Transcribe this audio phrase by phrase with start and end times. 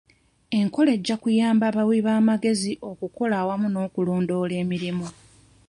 [0.59, 5.07] Enkola ejja kuyamba abawi b'amagezi okukola wamu n'okulondoola emirimu.